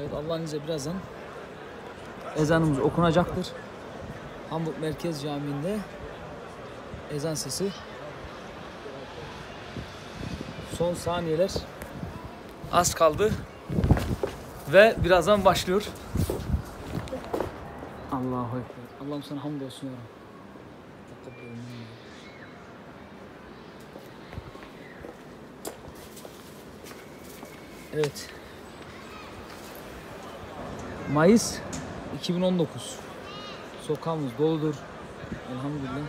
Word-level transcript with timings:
Evet 0.00 0.10
Allah'ın 0.14 0.42
izniyle 0.42 0.66
birazdan 0.66 0.94
ezanımız 2.36 2.78
okunacaktır. 2.78 3.46
Hamburg 4.50 4.74
Merkez 4.80 5.22
Camii'nde 5.22 5.78
ezan 7.10 7.34
sesi. 7.34 7.72
Son 10.78 10.94
saniyeler 10.94 11.50
az 12.72 12.94
kaldı 12.94 13.32
ve 14.72 14.94
birazdan 15.04 15.44
başlıyor. 15.44 15.88
Allahu 18.12 18.58
Ekber. 18.58 19.06
Allah'ım 19.06 19.22
sana 19.22 19.44
hamdolsun 19.44 19.86
ya. 19.86 19.92
Evet. 27.92 28.28
Mayıs 31.14 31.58
2019. 32.18 32.98
Sokağımız 33.86 34.32
doludur. 34.38 34.74
Elhamdülillah. 35.52 36.08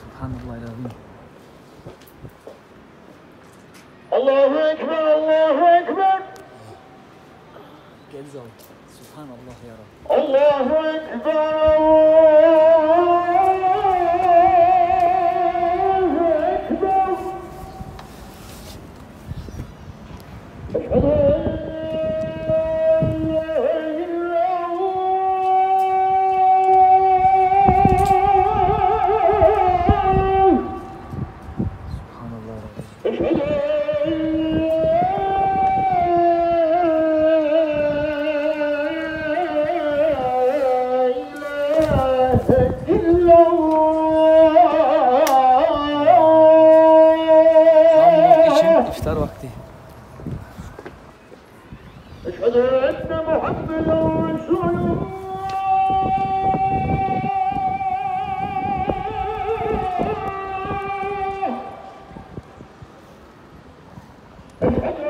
Subhanallah. 0.00 0.58
Allahu 4.12 4.68
Ekber, 4.68 5.07
يجزعه 8.18 8.50
سبحان 8.98 9.28
الله 9.38 9.56
يا 9.68 9.74
رب. 9.80 9.88
الله 10.18 10.66
أكبر 10.96 11.76
الله 15.98 16.16
أكبر. 20.74 21.67
الافطار 48.78 49.18
وقتي 49.18 49.48
اشهد 52.26 52.56
ان 52.56 53.20
محمد 53.26 53.88
رسول 53.88 54.68
الله. 54.68 55.06
اشهد 64.62 65.07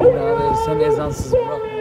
Bunlar 0.00 0.54
sandaysans 0.54 1.16
siz 1.16 1.32
bırakın. 1.32 1.79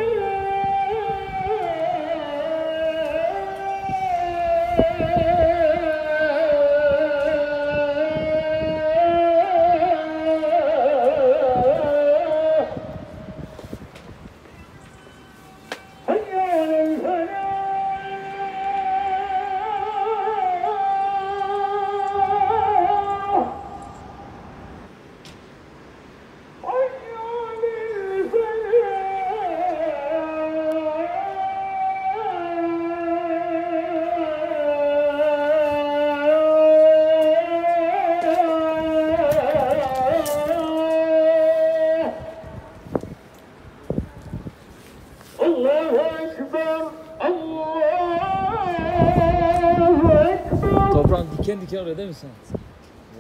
Toprağın 50.92 51.28
diken 51.38 51.62
diken 51.62 51.78
oluyor 51.78 51.98
değil 51.98 52.10
mi 52.10 52.16
sen? 52.16 52.30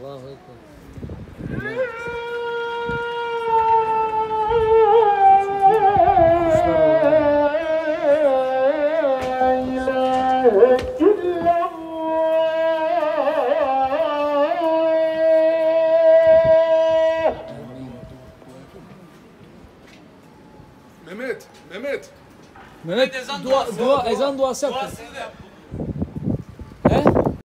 Allahu 0.03 0.19
Ekber. 0.19 0.55
Mehmet, 21.05 21.47
Mehmet. 21.69 22.09
Mehmet 22.83 23.13
dua, 23.43 23.67
dua, 23.79 24.05
ezan 24.09 24.37
duası 24.37 24.65
yaptı. 24.65 24.81
Duasını 24.81 25.15
da 25.15 25.19
yaptı. 25.19 25.43